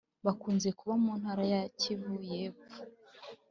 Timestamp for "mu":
1.03-1.11